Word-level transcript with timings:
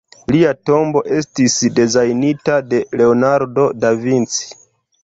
Lia 0.35 0.53
tombo 0.69 1.03
estis 1.17 1.59
dezajnita 1.81 2.57
de 2.73 2.83
Leonardo 3.03 3.69
da 3.85 3.95
Vinci. 4.05 4.53